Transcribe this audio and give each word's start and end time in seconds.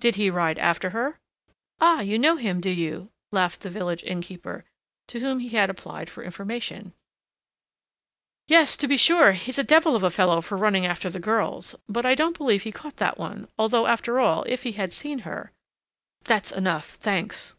"Did 0.00 0.16
he 0.16 0.28
ride 0.28 0.58
after 0.58 0.90
her?" 0.90 1.20
"Ah! 1.80 2.00
you 2.00 2.18
know 2.18 2.34
him, 2.34 2.60
do 2.60 2.68
you?" 2.68 3.12
laughed 3.30 3.60
the 3.60 3.70
village 3.70 4.02
innkeeper, 4.02 4.64
to 5.06 5.20
whom 5.20 5.38
he 5.38 5.50
had 5.50 5.70
applied 5.70 6.10
for 6.10 6.24
information. 6.24 6.94
"Yes, 8.48 8.76
to 8.76 8.88
be 8.88 8.96
sure; 8.96 9.30
he's 9.30 9.60
a 9.60 9.62
devil 9.62 9.94
of 9.94 10.02
a 10.02 10.10
fellow 10.10 10.40
for 10.40 10.56
running 10.58 10.84
after 10.84 11.08
the 11.08 11.20
girls. 11.20 11.76
But 11.88 12.04
I 12.04 12.16
don't 12.16 12.36
believe 12.36 12.64
he 12.64 12.72
caught 12.72 12.96
that 12.96 13.18
one; 13.18 13.46
although, 13.56 13.86
after 13.86 14.18
all, 14.18 14.42
if 14.48 14.64
he 14.64 14.72
had 14.72 14.92
seen 14.92 15.20
her" 15.20 15.52
"That's 16.24 16.50
enough, 16.50 16.94
thanks!" 16.96 17.54